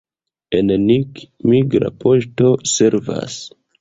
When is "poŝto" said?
2.05-2.49